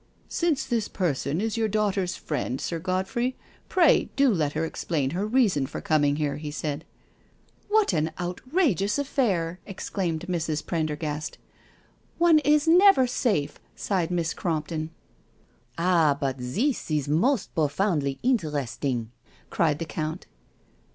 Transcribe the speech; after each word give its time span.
"Since 0.27 0.65
this 0.65 0.87
person 0.87 1.39
is 1.39 1.57
your 1.57 1.67
daughter's 1.67 2.15
friend. 2.15 2.59
Sir 2.59 2.79
Godfrey, 2.79 3.37
pray, 3.69 4.09
do 4.15 4.33
let 4.33 4.53
hec 4.53 4.63
explain 4.63 5.11
her 5.11 5.27
reason 5.27 5.67
for. 5.67 5.79
coming 5.79 6.15
here," 6.15 6.37
he 6.37 6.49
said." 6.49 6.85
What 7.69 7.93
an 7.93 8.09
outrageous 8.19 8.97
affair 8.97 9.59
I" 9.61 9.69
exclaimed 9.69 10.25
Mrs. 10.27 10.63
Pren 10.63 10.87
dergast. 10.87 11.37
"One 12.17 12.39
is 12.39 12.67
never 12.67 13.05
safe 13.05 13.59
I" 13.59 13.61
sighed 13.75 14.09
Miss 14.09 14.33
Crompton." 14.33 14.89
Ah, 15.77 16.17
but 16.19 16.37
this 16.39 16.89
is 16.89 17.07
most 17.07 17.53
profoundly 17.53 18.17
interesting," 18.23 19.11
cried 19.51 19.77
the 19.77 19.85
Count. 19.85 20.25